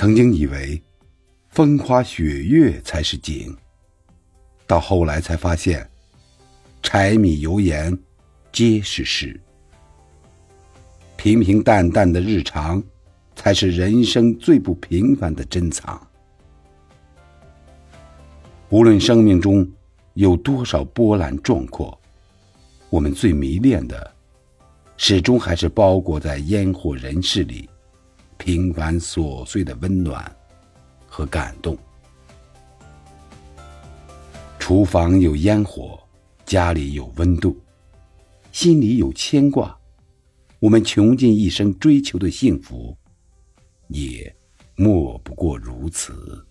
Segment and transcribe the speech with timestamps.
[0.00, 0.82] 曾经以为，
[1.50, 3.54] 风花雪月才是景。
[4.66, 5.86] 到后来才发现，
[6.82, 7.94] 柴米油盐
[8.50, 9.38] 皆是事。
[11.18, 12.82] 平平淡淡的日常，
[13.36, 16.00] 才是人生最不平凡的珍藏。
[18.70, 19.70] 无论生命中
[20.14, 22.00] 有多少波澜壮阔，
[22.88, 24.10] 我们最迷恋的，
[24.96, 27.68] 始终还是包裹在烟火人世里。
[28.40, 30.34] 平凡琐碎的温暖
[31.06, 31.76] 和感动。
[34.58, 36.00] 厨房有烟火，
[36.46, 37.60] 家里有温度，
[38.50, 39.78] 心里有牵挂，
[40.58, 42.96] 我们穷尽一生追求的幸福，
[43.88, 44.34] 也
[44.74, 46.42] 莫不过如此。